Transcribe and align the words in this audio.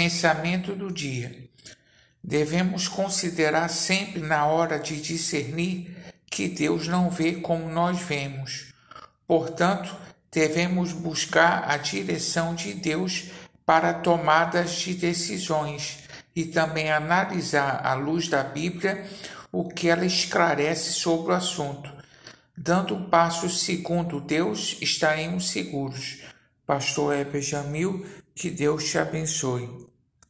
Pensamento 0.00 0.74
do 0.74 0.90
dia. 0.90 1.44
Devemos 2.24 2.88
considerar 2.88 3.68
sempre 3.68 4.18
na 4.18 4.46
hora 4.46 4.78
de 4.78 4.98
discernir 4.98 5.94
que 6.24 6.48
Deus 6.48 6.88
não 6.88 7.10
vê 7.10 7.32
como 7.34 7.68
nós 7.68 8.00
vemos. 8.00 8.72
Portanto, 9.26 9.94
devemos 10.32 10.94
buscar 10.94 11.70
a 11.70 11.76
direção 11.76 12.54
de 12.54 12.72
Deus 12.72 13.24
para 13.66 13.92
tomadas 13.92 14.72
de 14.72 14.94
decisões 14.94 15.98
e 16.34 16.46
também 16.46 16.90
analisar 16.90 17.84
à 17.84 17.92
luz 17.92 18.26
da 18.26 18.42
Bíblia 18.42 19.06
o 19.52 19.68
que 19.68 19.90
ela 19.90 20.06
esclarece 20.06 20.94
sobre 20.94 21.32
o 21.32 21.36
assunto. 21.36 21.92
Dando 22.56 22.94
um 22.94 23.10
passo 23.10 23.50
segundo 23.50 24.18
Deus, 24.18 24.78
estaremos 24.80 25.50
seguros. 25.50 26.22
Pastor 26.66 27.14
Eber 27.16 27.42
Jamil, 27.42 28.06
que 28.34 28.48
Deus 28.48 28.84
te 28.84 28.96
abençoe. 28.96 29.79